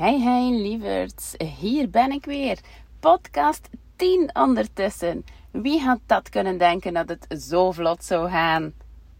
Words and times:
Hey, 0.00 0.20
hey, 0.20 0.50
lieverds. 0.50 1.34
Hier 1.60 1.90
ben 1.90 2.12
ik 2.12 2.24
weer. 2.24 2.58
Podcast 3.00 3.68
10 3.96 4.30
ondertussen. 4.32 5.24
Wie 5.50 5.80
had 5.80 5.98
dat 6.06 6.28
kunnen 6.28 6.58
denken 6.58 6.94
dat 6.94 7.08
het 7.08 7.42
zo 7.42 7.72
vlot 7.72 8.04
zou 8.04 8.30
gaan? 8.30 8.72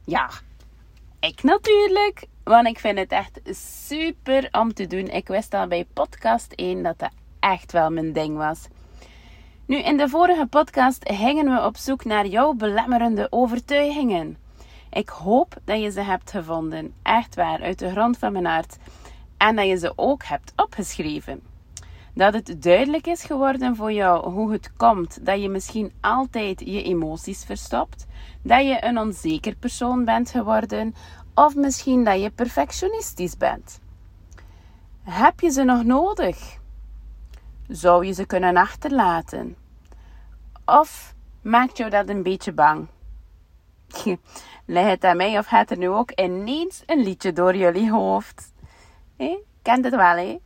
Ja, 0.05 0.31
ik 1.19 1.43
natuurlijk. 1.43 2.27
Want 2.45 2.67
ik 2.67 2.79
vind 2.79 2.99
het 2.99 3.11
echt 3.11 3.41
super 3.57 4.49
om 4.53 4.75
te 4.75 4.87
doen. 4.87 5.09
Ik 5.09 5.29
wist 5.29 5.55
al 5.55 5.67
bij 5.67 5.87
podcast 5.93 6.53
1 6.53 6.83
dat 6.83 6.99
dat 6.99 7.13
echt 7.41 7.73
wel 7.73 7.91
mijn 7.91 8.13
ding 8.13 8.37
was. 8.37 8.69
Nu, 9.67 9.77
in 9.77 9.97
de 9.97 10.09
vorige 10.09 10.47
podcast 10.47 11.11
gingen 11.13 11.55
we 11.55 11.65
op 11.65 11.77
zoek 11.77 12.05
naar 12.05 12.27
jouw 12.27 12.53
belemmerende 12.53 13.27
overtuigingen. 13.31 14.37
Ik 14.91 15.09
hoop 15.09 15.57
dat 15.65 15.81
je 15.81 15.91
ze 15.91 16.01
hebt 16.01 16.31
gevonden. 16.31 16.95
Echt 17.03 17.35
waar, 17.35 17.63
uit 17.63 17.79
de 17.79 17.91
grond 17.91 18.19
van 18.19 18.33
mijn 18.33 18.47
hart. 18.47 18.77
En 19.41 19.57
dat 19.57 19.67
je 19.67 19.77
ze 19.77 19.93
ook 19.97 20.25
hebt 20.25 20.53
opgeschreven. 20.57 21.43
Dat 22.15 22.35
het 22.35 22.63
duidelijk 22.63 23.07
is 23.07 23.25
geworden 23.25 23.77
voor 23.77 23.93
jou 23.93 24.31
hoe 24.31 24.53
het 24.53 24.73
komt 24.77 25.27
dat 25.27 25.43
je 25.43 25.49
misschien 25.49 25.93
altijd 26.01 26.61
je 26.61 26.83
emoties 26.83 27.45
verstopt. 27.45 28.07
Dat 28.43 28.65
je 28.67 28.85
een 28.85 28.99
onzeker 28.99 29.57
persoon 29.57 30.05
bent 30.05 30.31
geworden. 30.31 30.95
Of 31.35 31.55
misschien 31.55 32.05
dat 32.05 32.21
je 32.21 32.31
perfectionistisch 32.31 33.37
bent. 33.37 33.81
Heb 35.03 35.41
je 35.41 35.51
ze 35.51 35.63
nog 35.63 35.85
nodig? 35.85 36.59
Zou 37.69 38.07
je 38.07 38.13
ze 38.13 38.27
kunnen 38.27 38.57
achterlaten? 38.57 39.57
Of 40.65 41.15
maakt 41.43 41.77
jou 41.77 41.91
dat 41.91 42.09
een 42.09 42.23
beetje 42.23 42.53
bang? 42.53 42.89
Leg 44.67 44.87
het 44.87 45.05
aan 45.05 45.17
mij 45.17 45.39
of 45.39 45.47
gaat 45.47 45.71
er 45.71 45.79
nu 45.79 45.89
ook 45.89 46.11
ineens 46.11 46.83
een 46.87 47.03
liedje 47.03 47.33
door 47.33 47.57
jullie 47.57 47.91
hoofd? 47.91 48.50
Kent 49.63 49.85
het 49.85 49.95
wel, 49.95 50.17
hè? 50.17 50.39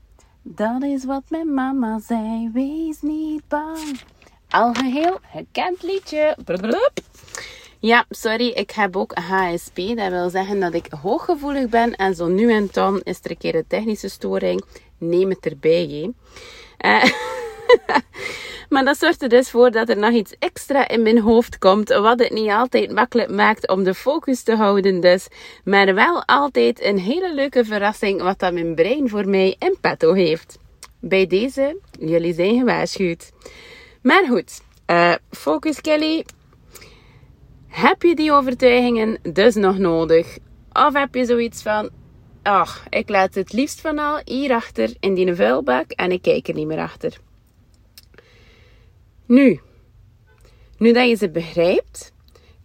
Dat 0.42 0.83
is 0.83 1.05
wat 1.05 1.23
mijn 1.28 1.55
mama 1.55 1.98
zei, 1.98 2.51
wees 2.52 3.00
niet 3.00 3.48
bang. 3.48 4.00
Al 4.48 4.72
geheel 4.72 5.19
gekend 5.33 5.83
liedje. 5.83 6.36
Ja, 7.81 8.05
sorry, 8.08 8.48
ik 8.48 8.70
heb 8.70 8.97
ook 8.97 9.14
HSP. 9.14 9.77
Dat 9.77 10.08
wil 10.08 10.31
zeggen 10.31 10.61
dat 10.61 10.75
ik 10.75 10.86
hooggevoelig 11.03 11.69
ben. 11.69 11.97
En 11.97 12.14
zo 12.14 12.27
nu 12.27 12.53
en 12.53 12.69
dan 12.72 13.00
is 13.03 13.19
er 13.22 13.31
een 13.31 13.39
keer 13.39 13.55
een 13.55 13.66
technische 13.66 14.08
storing. 14.08 14.64
Neem 14.98 15.28
het 15.28 15.47
erbij, 15.47 16.12
hè. 16.78 17.03
Uh, 17.05 17.05
maar 18.75 18.84
dat 18.84 18.98
zorgt 18.98 19.22
er 19.22 19.28
dus 19.28 19.50
voor 19.50 19.70
dat 19.70 19.89
er 19.89 19.98
nog 19.98 20.12
iets 20.12 20.34
extra 20.39 20.89
in 20.89 21.03
mijn 21.03 21.20
hoofd 21.20 21.58
komt, 21.58 21.89
wat 21.89 22.19
het 22.19 22.33
niet 22.33 22.50
altijd 22.50 22.92
makkelijk 22.92 23.31
maakt 23.31 23.69
om 23.69 23.84
de 23.84 23.94
focus 23.94 24.42
te 24.42 24.56
houden 24.56 25.00
dus. 25.00 25.28
Maar 25.64 25.94
wel 25.94 26.25
altijd 26.25 26.84
een 26.84 26.98
hele 26.98 27.34
leuke 27.34 27.64
verrassing 27.64 28.22
wat 28.22 28.39
dat 28.39 28.53
mijn 28.53 28.75
brein 28.75 29.08
voor 29.08 29.28
mij 29.28 29.56
in 29.58 29.77
petto 29.81 30.12
heeft. 30.12 30.58
Bij 31.00 31.27
deze, 31.27 31.77
jullie 32.00 32.34
zijn 32.34 32.58
gewaarschuwd. 32.58 33.33
Maar 34.03 34.25
goed, 34.28 34.61
uh, 34.86 35.14
focus 35.31 35.81
Kelly. 35.81 36.25
Heb 37.69 38.03
je 38.03 38.14
die 38.14 38.33
overtuigingen 38.33 39.19
dus 39.22 39.55
nog 39.55 39.78
nodig? 39.78 40.38
Of 40.72 40.94
heb 40.94 41.14
je 41.14 41.25
zoiets 41.25 41.62
van, 41.62 41.91
ach, 42.42 42.86
ik 42.88 43.09
laat 43.09 43.34
het 43.34 43.53
liefst 43.53 43.81
van 43.81 43.98
al 43.98 44.20
hierachter 44.25 44.94
in 45.00 45.14
die 45.14 45.34
vuilbak 45.34 45.91
en 45.91 46.12
ik 46.12 46.22
kijk 46.22 46.48
er 46.48 46.55
niet 46.55 46.66
meer 46.66 46.81
achter. 46.81 47.19
Nu, 49.27 49.61
nu 50.78 50.92
dat 50.92 51.08
je 51.08 51.14
ze 51.14 51.30
begrijpt, 51.30 52.12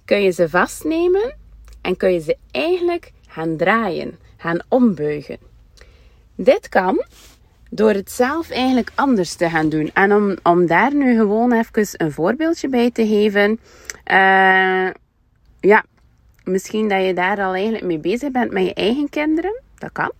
kun 0.05 0.21
je 0.21 0.31
ze 0.31 0.49
vastnemen 0.49 1.35
en 1.81 1.97
kun 1.97 2.13
je 2.13 2.19
ze 2.19 2.37
eigenlijk 2.51 3.11
gaan 3.27 3.57
draaien, 3.57 4.19
gaan 4.37 4.59
ombuigen. 4.67 5.37
Dit 6.35 6.69
kan 6.69 7.03
door 7.69 7.91
het 7.91 8.11
zelf 8.11 8.49
eigenlijk 8.49 8.91
anders 8.95 9.35
te 9.35 9.49
gaan 9.49 9.69
doen. 9.69 9.89
En 9.93 10.13
om, 10.13 10.35
om 10.43 10.65
daar 10.65 10.95
nu 10.95 11.17
gewoon 11.17 11.51
even 11.51 11.87
een 11.91 12.11
voorbeeldje 12.11 12.69
bij 12.69 12.91
te 12.91 13.07
geven. 13.07 13.59
Uh, 14.11 14.89
ja, 15.59 15.83
misschien 16.43 16.87
dat 16.89 17.05
je 17.05 17.13
daar 17.13 17.41
al 17.41 17.53
eigenlijk 17.53 17.85
mee 17.85 17.99
bezig 17.99 18.31
bent 18.31 18.51
met 18.51 18.65
je 18.65 18.73
eigen 18.73 19.09
kinderen. 19.09 19.61
Dat 19.77 19.91
kan. 19.91 20.11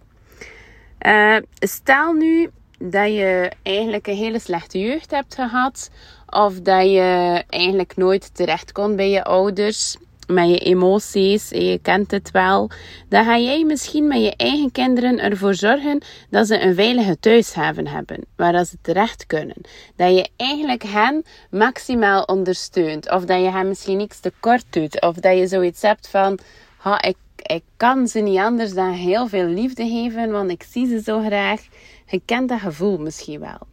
Uh, 1.07 1.37
stel 1.59 2.13
nu 2.13 2.49
dat 2.79 3.07
je 3.07 3.51
eigenlijk 3.63 4.07
een 4.07 4.15
hele 4.15 4.39
slechte 4.39 4.79
jeugd 4.79 5.11
hebt 5.11 5.35
gehad. 5.35 5.89
Of 6.29 6.59
dat 6.59 6.83
je 6.83 7.43
eigenlijk 7.49 7.97
nooit 7.97 8.35
terecht 8.35 8.71
kon 8.71 8.95
bij 8.95 9.09
je 9.09 9.23
ouders. 9.23 9.97
Met 10.27 10.49
je 10.49 10.57
emoties, 10.57 11.49
je 11.49 11.79
kent 11.81 12.11
het 12.11 12.31
wel. 12.31 12.69
Dan 13.07 13.23
ga 13.23 13.37
jij 13.37 13.63
misschien 13.63 14.07
met 14.07 14.21
je 14.21 14.33
eigen 14.35 14.71
kinderen 14.71 15.19
ervoor 15.19 15.53
zorgen 15.53 16.01
dat 16.29 16.47
ze 16.47 16.61
een 16.61 16.75
veilige 16.75 17.19
thuishaven 17.19 17.87
hebben. 17.87 18.25
Waar 18.35 18.65
ze 18.65 18.77
terecht 18.81 19.25
kunnen. 19.25 19.55
Dat 19.95 20.15
je 20.15 20.29
eigenlijk 20.35 20.83
hen 20.83 21.23
maximaal 21.51 22.23
ondersteunt. 22.23 23.11
Of 23.11 23.25
dat 23.25 23.41
je 23.41 23.51
hen 23.51 23.67
misschien 23.67 23.97
niks 23.97 24.19
tekort 24.19 24.65
doet. 24.69 25.01
Of 25.01 25.15
dat 25.15 25.37
je 25.37 25.47
zoiets 25.47 25.81
hebt 25.81 26.07
van, 26.07 26.39
ha, 26.77 27.01
ik, 27.01 27.17
ik 27.35 27.63
kan 27.77 28.07
ze 28.07 28.19
niet 28.19 28.39
anders 28.39 28.73
dan 28.73 28.91
heel 28.91 29.27
veel 29.27 29.45
liefde 29.45 29.87
geven, 29.87 30.31
want 30.31 30.51
ik 30.51 30.63
zie 30.69 30.87
ze 30.87 31.01
zo 31.01 31.21
graag. 31.21 31.61
Je 32.09 32.21
dat 32.25 32.59
gevoel 32.59 32.97
misschien 32.97 33.39
wel. 33.39 33.67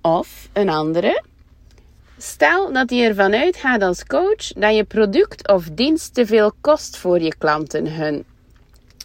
Of 0.00 0.48
een 0.52 0.68
andere. 0.68 1.22
Stel 2.16 2.72
dat 2.72 2.90
je 2.90 3.02
ervan 3.02 3.34
uitgaat 3.34 3.82
als 3.82 4.04
coach 4.04 4.52
dat 4.52 4.74
je 4.74 4.84
product 4.84 5.48
of 5.48 5.64
dienst 5.64 6.14
te 6.14 6.26
veel 6.26 6.52
kost 6.60 6.96
voor 6.96 7.20
je 7.20 7.34
klanten. 7.38 7.94
Hun. 7.94 8.24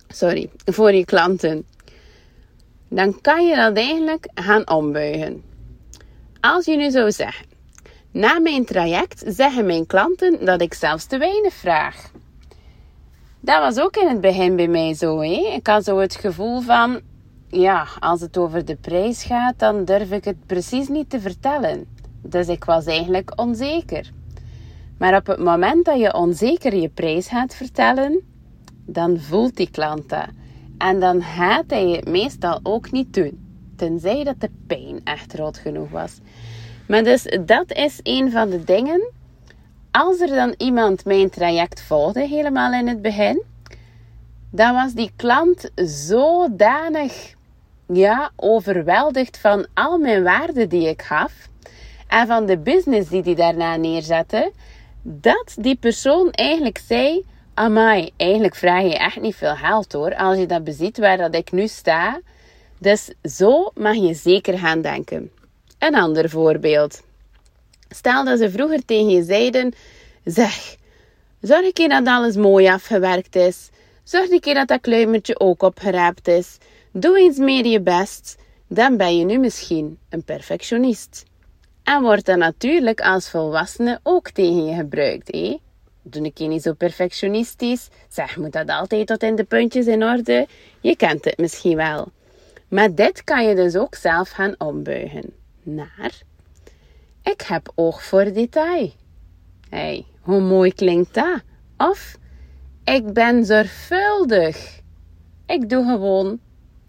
Sorry, 0.07 0.49
voor 0.65 0.91
je 0.91 1.05
klanten. 1.05 1.65
Dan 2.87 3.21
kan 3.21 3.47
je 3.47 3.55
dat 3.55 3.77
eigenlijk 3.77 4.27
gaan 4.33 4.69
ombuigen. 4.69 5.43
Als 6.39 6.65
je 6.65 6.75
nu 6.75 6.91
zou 6.91 7.11
zeggen: 7.11 7.45
Na 8.11 8.39
mijn 8.39 8.65
traject 8.65 9.23
zeggen 9.27 9.65
mijn 9.65 9.85
klanten 9.85 10.45
dat 10.45 10.61
ik 10.61 10.73
zelfs 10.73 11.05
te 11.05 11.17
weinig 11.17 11.53
vraag. 11.53 12.11
Dat 13.39 13.59
was 13.59 13.83
ook 13.83 13.95
in 13.95 14.07
het 14.07 14.21
begin 14.21 14.55
bij 14.55 14.67
mij 14.67 14.93
zo. 14.93 15.19
Hè? 15.19 15.53
Ik 15.55 15.67
had 15.67 15.83
zo 15.83 15.97
het 15.97 16.15
gevoel 16.15 16.61
van: 16.61 17.01
ja, 17.51 17.87
als 17.99 18.21
het 18.21 18.37
over 18.37 18.65
de 18.65 18.75
prijs 18.75 19.23
gaat, 19.23 19.59
dan 19.59 19.85
durf 19.85 20.11
ik 20.11 20.23
het 20.23 20.45
precies 20.45 20.87
niet 20.87 21.09
te 21.09 21.19
vertellen. 21.19 21.85
Dus 22.21 22.47
ik 22.47 22.63
was 22.63 22.85
eigenlijk 22.85 23.39
onzeker. 23.39 24.11
Maar 24.97 25.15
op 25.15 25.27
het 25.27 25.39
moment 25.39 25.85
dat 25.85 25.99
je 25.99 26.13
onzeker 26.13 26.75
je 26.75 26.89
prijs 26.89 27.27
gaat 27.27 27.55
vertellen, 27.55 28.21
dan 28.85 29.19
voelt 29.19 29.55
die 29.55 29.69
klant 29.71 30.09
dat. 30.09 30.27
En 30.77 30.99
dan 30.99 31.23
gaat 31.23 31.63
hij 31.67 31.89
het 31.89 32.07
meestal 32.07 32.59
ook 32.63 32.91
niet 32.91 33.13
doen. 33.13 33.45
Tenzij 33.75 34.23
dat 34.23 34.39
de 34.39 34.49
pijn 34.67 35.01
echt 35.03 35.33
groot 35.33 35.57
genoeg 35.57 35.89
was. 35.89 36.19
Maar 36.87 37.03
dus 37.03 37.37
dat 37.45 37.71
is 37.71 37.99
een 38.03 38.31
van 38.31 38.49
de 38.49 38.63
dingen. 38.63 39.11
Als 39.91 40.19
er 40.19 40.27
dan 40.27 40.53
iemand 40.57 41.05
mijn 41.05 41.29
traject 41.29 41.81
volgde, 41.81 42.27
helemaal 42.27 42.73
in 42.73 42.87
het 42.87 43.01
begin, 43.01 43.43
dan 44.51 44.73
was 44.73 44.93
die 44.93 45.11
klant 45.15 45.71
zodanig 45.75 47.35
ja, 47.93 48.31
overweldigd 48.35 49.37
van 49.37 49.67
al 49.73 49.97
mijn 49.97 50.23
waarden 50.23 50.69
die 50.69 50.87
ik 50.87 51.01
gaf 51.01 51.33
en 52.07 52.27
van 52.27 52.45
de 52.45 52.57
business 52.57 53.09
die 53.09 53.21
hij 53.21 53.35
daarna 53.35 53.75
neerzette, 53.75 54.51
dat 55.01 55.55
die 55.59 55.75
persoon 55.75 56.31
eigenlijk 56.31 56.81
zei: 56.87 57.25
Amai, 57.53 58.11
eigenlijk 58.17 58.55
vraag 58.55 58.83
je 58.83 58.97
echt 58.97 59.21
niet 59.21 59.35
veel 59.35 59.55
geld 59.55 59.93
hoor, 59.93 60.15
als 60.15 60.37
je 60.37 60.45
dat 60.45 60.63
beziet 60.63 60.97
waar 60.97 61.17
dat 61.17 61.35
ik 61.35 61.51
nu 61.51 61.67
sta. 61.67 62.19
Dus 62.77 63.13
zo 63.23 63.71
mag 63.73 63.95
je 63.95 64.13
zeker 64.13 64.57
gaan 64.57 64.81
denken. 64.81 65.31
Een 65.79 65.95
ander 65.95 66.29
voorbeeld. 66.29 67.01
Stel 67.89 68.25
dat 68.25 68.39
ze 68.39 68.51
vroeger 68.51 68.85
tegen 68.85 69.09
je 69.09 69.23
zeiden: 69.23 69.73
Zeg, 70.23 70.75
zorg 71.41 71.65
een 71.65 71.73
keer 71.73 71.89
dat 71.89 72.07
alles 72.07 72.35
mooi 72.35 72.67
afgewerkt 72.67 73.35
is. 73.35 73.69
Zorg 74.03 74.29
een 74.29 74.39
keer 74.39 74.53
dat 74.53 74.67
dat 74.67 74.81
kluimertje 74.81 75.39
ook 75.39 75.61
opgeraapt 75.63 76.27
is. 76.27 76.57
Doe 76.93 77.19
eens 77.19 77.37
meer 77.37 77.65
je 77.65 77.81
best. 77.81 78.37
Dan 78.67 78.97
ben 78.97 79.17
je 79.17 79.25
nu 79.25 79.37
misschien 79.37 79.97
een 80.09 80.23
perfectionist. 80.23 81.23
En 81.83 82.01
wordt 82.01 82.25
dat 82.25 82.37
natuurlijk 82.37 83.01
als 83.01 83.29
volwassene 83.29 83.99
ook 84.03 84.29
tegen 84.29 84.65
je 84.65 84.75
gebruikt? 84.75 85.31
Doe 86.01 86.23
ik 86.23 86.37
je 86.37 86.47
niet 86.47 86.61
zo 86.61 86.73
perfectionistisch? 86.73 87.89
Zeg, 88.09 88.37
moet 88.37 88.51
dat 88.51 88.69
altijd 88.69 89.07
tot 89.07 89.23
in 89.23 89.35
de 89.35 89.43
puntjes 89.43 89.85
in 89.85 90.03
orde? 90.03 90.47
Je 90.81 90.95
kent 90.95 91.25
het 91.25 91.37
misschien 91.37 91.75
wel. 91.75 92.11
Maar 92.67 92.95
dit 92.95 93.23
kan 93.23 93.47
je 93.47 93.55
dus 93.55 93.75
ook 93.75 93.95
zelf 93.95 94.29
gaan 94.29 94.55
ombuigen. 94.57 95.33
Naar, 95.63 96.21
ik 97.23 97.41
heb 97.41 97.71
oog 97.75 98.03
voor 98.03 98.33
detail. 98.33 98.91
hey, 99.69 100.05
hoe 100.21 100.41
mooi 100.41 100.73
klinkt 100.73 101.13
dat? 101.13 101.41
Of, 101.77 102.17
ik 102.83 103.13
ben 103.13 103.45
zorgvuldig. 103.45 104.79
Ik 105.45 105.69
doe 105.69 105.85
gewoon 105.85 106.39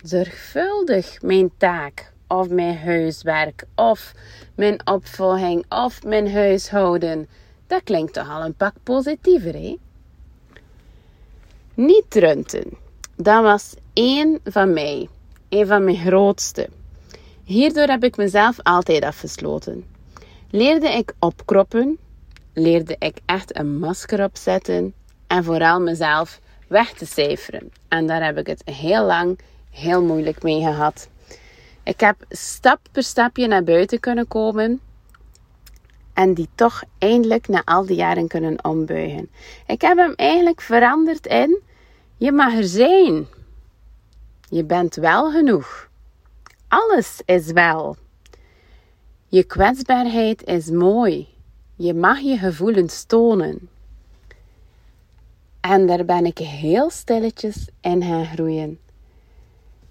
zorgvuldig 0.02 1.22
mijn 1.22 1.50
taak 1.56 2.12
of 2.28 2.48
mijn 2.48 2.78
huiswerk 2.78 3.64
of 3.74 4.12
mijn 4.54 4.86
opvolging 4.86 5.64
of 5.68 6.02
mijn 6.04 6.32
huishouden. 6.32 7.28
Dat 7.66 7.82
klinkt 7.82 8.12
toch 8.12 8.30
al 8.30 8.44
een 8.44 8.54
pak 8.54 8.74
positiever, 8.82 9.52
hè? 9.52 9.76
Niet 11.74 12.14
runten. 12.14 12.64
Dat 13.16 13.42
was 13.42 13.74
één 13.92 14.40
van 14.44 14.72
mij. 14.72 15.08
een 15.48 15.66
van 15.66 15.84
mijn 15.84 15.96
grootste. 15.96 16.68
Hierdoor 17.44 17.86
heb 17.86 18.04
ik 18.04 18.16
mezelf 18.16 18.56
altijd 18.62 19.04
afgesloten. 19.04 19.84
Leerde 20.50 20.88
ik 20.88 21.12
opkroppen, 21.18 21.98
leerde 22.52 22.96
ik 22.98 23.16
echt 23.26 23.58
een 23.58 23.78
masker 23.78 24.24
opzetten 24.24 24.94
en 25.26 25.44
vooral 25.44 25.80
mezelf 25.80 26.40
weg 26.68 26.92
te 26.92 27.06
cijferen. 27.06 27.72
En 27.88 28.06
daar 28.06 28.24
heb 28.24 28.38
ik 28.38 28.46
het 28.46 28.62
heel 28.64 29.04
lang 29.04 29.38
heel 29.72 30.02
moeilijk 30.02 30.42
mee 30.42 30.60
gehad. 30.60 31.08
Ik 31.82 32.00
heb 32.00 32.16
stap 32.28 32.78
per 32.92 33.02
stapje 33.02 33.46
naar 33.46 33.64
buiten 33.64 34.00
kunnen 34.00 34.28
komen 34.28 34.80
en 36.12 36.34
die 36.34 36.48
toch 36.54 36.82
eindelijk 36.98 37.48
na 37.48 37.62
al 37.64 37.86
die 37.86 37.96
jaren 37.96 38.28
kunnen 38.28 38.64
ombuigen. 38.64 39.30
Ik 39.66 39.80
heb 39.80 39.96
hem 39.96 40.12
eigenlijk 40.14 40.60
veranderd 40.60 41.26
in: 41.26 41.60
je 42.16 42.32
mag 42.32 42.54
er 42.54 42.64
zijn. 42.64 43.26
Je 44.48 44.64
bent 44.64 44.94
wel 44.94 45.30
genoeg. 45.30 45.88
Alles 46.68 47.20
is 47.24 47.52
wel. 47.52 47.96
Je 49.28 49.44
kwetsbaarheid 49.44 50.44
is 50.44 50.70
mooi. 50.70 51.28
Je 51.76 51.94
mag 51.94 52.18
je 52.18 52.36
gevoelens 52.36 53.04
tonen. 53.04 53.68
En 55.60 55.86
daar 55.86 56.04
ben 56.04 56.26
ik 56.26 56.38
heel 56.38 56.90
stilletjes 56.90 57.68
in 57.80 58.02
gaan 58.02 58.26
groeien. 58.26 58.78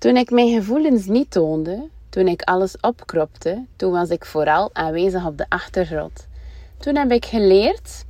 Toen 0.02 0.18
ik 0.18 0.30
mijn 0.32 0.54
gevoelens 0.54 1.06
niet 1.06 1.32
toonde, 1.32 1.88
toen 2.10 2.28
ik 2.28 2.42
alles 2.42 2.80
opkropte, 2.80 3.66
toen 3.76 3.92
was 3.92 4.10
ik 4.10 4.26
vooral 4.26 4.70
aanwezig 4.74 5.26
op 5.26 5.38
de 5.38 5.46
achtergrond. 5.50 6.28
Toen 6.78 6.96
heb 6.96 7.12
ik 7.12 7.26
geleerd 7.26 8.06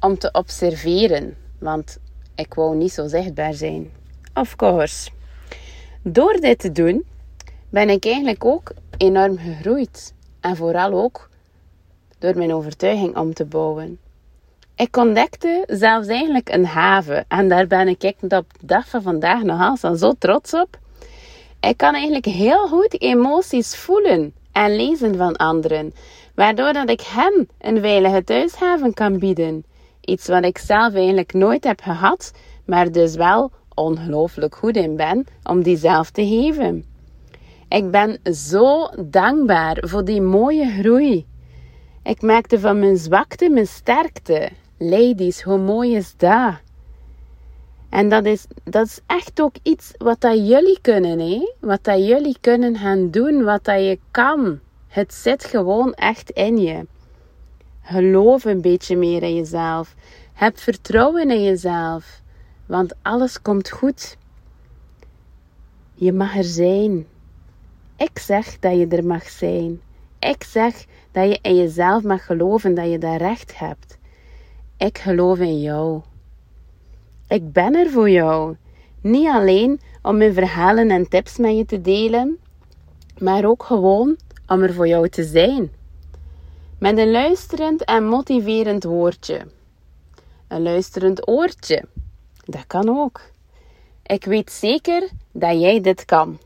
om 0.00 0.18
te 0.18 0.28
observeren, 0.32 1.36
want 1.58 1.98
ik 2.34 2.54
wou 2.54 2.76
niet 2.76 2.92
zo 2.92 3.06
zichtbaar 3.06 3.54
zijn. 3.54 3.90
Of 4.34 4.56
course. 4.56 5.10
Door 6.02 6.32
dit 6.40 6.58
te 6.58 6.72
doen, 6.72 7.04
ben 7.68 7.90
ik 7.90 8.04
eigenlijk 8.04 8.44
ook 8.44 8.72
enorm 8.96 9.38
gegroeid. 9.38 10.14
En 10.40 10.56
vooral 10.56 10.92
ook 10.92 11.28
door 12.18 12.36
mijn 12.36 12.54
overtuiging 12.54 13.16
om 13.16 13.34
te 13.34 13.44
bouwen. 13.44 13.98
Ik 14.76 14.96
ontdekte 14.96 15.64
zelfs 15.66 16.08
eigenlijk 16.08 16.48
een 16.48 16.66
haven. 16.66 17.24
En 17.28 17.48
daar 17.48 17.66
ben 17.66 17.88
ik 17.88 18.14
op 18.20 18.30
de 18.30 18.44
dag 18.60 18.88
van 18.88 19.02
vandaag 19.02 19.42
nog 19.42 19.60
altijd 19.60 19.98
zo 19.98 20.12
trots 20.18 20.54
op. 20.54 20.80
Ik 21.68 21.76
kan 21.76 21.94
eigenlijk 21.94 22.24
heel 22.24 22.68
goed 22.68 23.00
emoties 23.00 23.76
voelen 23.76 24.34
en 24.52 24.76
lezen 24.76 25.16
van 25.16 25.36
anderen. 25.36 25.92
Waardoor 26.34 26.72
dat 26.72 26.90
ik 26.90 27.00
hen 27.00 27.48
een 27.60 27.80
veilige 27.80 28.24
thuishaven 28.24 28.94
kan 28.94 29.18
bieden. 29.18 29.64
Iets 30.00 30.26
wat 30.26 30.44
ik 30.44 30.58
zelf 30.58 30.94
eigenlijk 30.94 31.32
nooit 31.32 31.64
heb 31.64 31.80
gehad, 31.80 32.32
maar 32.64 32.92
dus 32.92 33.14
wel 33.14 33.50
ongelooflijk 33.74 34.54
goed 34.54 34.76
in 34.76 34.96
ben 34.96 35.24
om 35.42 35.62
die 35.62 35.76
zelf 35.76 36.10
te 36.10 36.26
geven. 36.26 36.84
Ik 37.68 37.90
ben 37.90 38.18
zo 38.34 38.88
dankbaar 39.06 39.76
voor 39.80 40.04
die 40.04 40.20
mooie 40.20 40.70
groei. 40.80 41.26
Ik 42.02 42.22
maakte 42.22 42.60
van 42.60 42.78
mijn 42.78 42.96
zwakte 42.96 43.48
mijn 43.48 43.66
sterkte. 43.66 44.50
Ladies, 44.78 45.42
hoe 45.42 45.58
mooi 45.58 45.94
is 45.94 46.14
dat? 46.16 46.54
En 47.92 48.08
dat 48.08 48.24
is, 48.24 48.46
dat 48.64 48.86
is 48.86 49.00
echt 49.06 49.40
ook 49.40 49.54
iets 49.62 49.92
wat 49.98 50.20
dat 50.20 50.48
jullie 50.48 50.78
kunnen, 50.80 51.18
hè? 51.18 51.52
Wat 51.60 51.84
dat 51.84 52.06
jullie 52.06 52.36
kunnen 52.40 52.76
gaan 52.76 53.10
doen, 53.10 53.44
wat 53.44 53.64
dat 53.64 53.80
je 53.80 53.98
kan. 54.10 54.60
Het 54.88 55.14
zit 55.14 55.44
gewoon 55.44 55.94
echt 55.94 56.30
in 56.30 56.58
je. 56.58 56.86
Geloof 57.82 58.44
een 58.44 58.60
beetje 58.60 58.96
meer 58.96 59.22
in 59.22 59.34
jezelf. 59.34 59.94
Heb 60.32 60.58
vertrouwen 60.58 61.30
in 61.30 61.42
jezelf. 61.42 62.20
Want 62.66 62.94
alles 63.02 63.42
komt 63.42 63.70
goed. 63.70 64.16
Je 65.94 66.12
mag 66.12 66.36
er 66.36 66.44
zijn. 66.44 67.06
Ik 67.96 68.18
zeg 68.18 68.58
dat 68.58 68.76
je 68.76 68.86
er 68.86 69.06
mag 69.06 69.28
zijn. 69.28 69.80
Ik 70.18 70.42
zeg 70.42 70.84
dat 71.10 71.28
je 71.28 71.38
in 71.42 71.56
jezelf 71.56 72.02
mag 72.02 72.24
geloven 72.24 72.74
dat 72.74 72.90
je 72.90 72.98
dat 72.98 73.20
recht 73.20 73.58
hebt. 73.58 73.98
Ik 74.76 74.98
geloof 74.98 75.38
in 75.38 75.60
jou. 75.60 76.02
Ik 77.32 77.52
ben 77.52 77.74
er 77.74 77.90
voor 77.90 78.10
jou. 78.10 78.56
Niet 79.00 79.28
alleen 79.28 79.80
om 80.02 80.16
mijn 80.16 80.34
verhalen 80.34 80.90
en 80.90 81.08
tips 81.08 81.36
met 81.36 81.56
je 81.56 81.64
te 81.64 81.80
delen, 81.80 82.38
maar 83.18 83.44
ook 83.44 83.62
gewoon 83.62 84.16
om 84.46 84.62
er 84.62 84.74
voor 84.74 84.88
jou 84.88 85.08
te 85.08 85.24
zijn. 85.24 85.72
Met 86.78 86.98
een 86.98 87.10
luisterend 87.10 87.84
en 87.84 88.04
motiverend 88.04 88.84
woordje. 88.84 89.46
Een 90.48 90.62
luisterend 90.62 91.28
oortje. 91.28 91.84
Dat 92.44 92.66
kan 92.66 92.88
ook. 92.88 93.20
Ik 94.02 94.24
weet 94.24 94.50
zeker 94.50 95.08
dat 95.30 95.60
jij 95.60 95.80
dit 95.80 96.04
kan. 96.04 96.38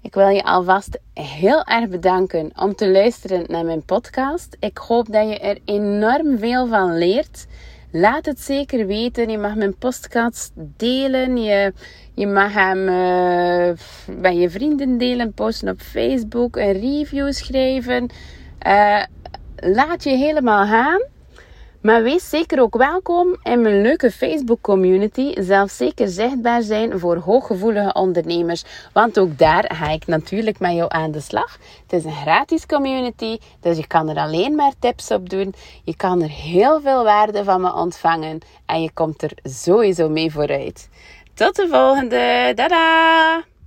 Ik 0.00 0.14
wil 0.14 0.28
je 0.28 0.44
alvast 0.44 0.98
heel 1.14 1.64
erg 1.64 1.88
bedanken 1.88 2.50
om 2.56 2.74
te 2.74 2.90
luisteren 2.90 3.44
naar 3.46 3.64
mijn 3.64 3.84
podcast. 3.84 4.56
Ik 4.60 4.78
hoop 4.78 5.12
dat 5.12 5.28
je 5.28 5.38
er 5.38 5.58
enorm 5.64 6.38
veel 6.38 6.66
van 6.66 6.98
leert. 6.98 7.46
Laat 7.94 8.26
het 8.26 8.40
zeker 8.40 8.86
weten. 8.86 9.28
Je 9.28 9.38
mag 9.38 9.54
mijn 9.54 9.76
podcast 9.76 10.52
delen. 10.56 11.36
Je, 11.36 11.72
je 12.14 12.26
mag 12.26 12.52
hem 12.52 12.78
uh, 12.78 13.72
bij 14.20 14.36
je 14.36 14.50
vrienden 14.50 14.98
delen, 14.98 15.32
posten 15.32 15.68
op 15.68 15.80
Facebook, 15.80 16.56
een 16.56 16.72
review 16.72 17.32
schrijven. 17.32 18.10
Uh, 18.66 19.02
laat 19.56 20.04
je 20.04 20.10
helemaal 20.10 20.66
gaan. 20.66 21.02
Maar 21.82 22.02
wees 22.02 22.28
zeker 22.28 22.60
ook 22.60 22.76
welkom 22.76 23.36
in 23.42 23.60
mijn 23.60 23.82
leuke 23.82 24.10
Facebook 24.10 24.60
community. 24.60 25.32
Zelf 25.40 25.70
zeker 25.70 26.08
zichtbaar 26.08 26.62
zijn 26.62 26.98
voor 26.98 27.16
hooggevoelige 27.16 27.92
ondernemers. 27.92 28.64
Want 28.92 29.18
ook 29.18 29.38
daar 29.38 29.70
ga 29.74 29.90
ik 29.90 30.06
natuurlijk 30.06 30.58
met 30.58 30.72
jou 30.72 30.86
aan 30.88 31.10
de 31.10 31.20
slag. 31.20 31.58
Het 31.82 31.92
is 31.92 32.04
een 32.04 32.12
gratis 32.12 32.66
community, 32.66 33.38
dus 33.60 33.76
je 33.76 33.86
kan 33.86 34.08
er 34.08 34.16
alleen 34.16 34.54
maar 34.54 34.72
tips 34.78 35.10
op 35.10 35.30
doen. 35.30 35.54
Je 35.84 35.96
kan 35.96 36.22
er 36.22 36.30
heel 36.30 36.80
veel 36.80 37.04
waarde 37.04 37.44
van 37.44 37.60
me 37.60 37.72
ontvangen. 37.72 38.38
En 38.66 38.82
je 38.82 38.92
komt 38.92 39.22
er 39.22 39.32
sowieso 39.42 40.08
mee 40.08 40.32
vooruit. 40.32 40.88
Tot 41.34 41.56
de 41.56 41.68
volgende. 41.68 42.52
Dada! 42.54 43.51